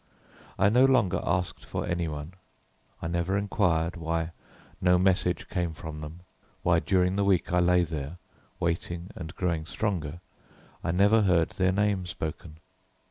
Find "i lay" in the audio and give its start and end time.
7.53-7.83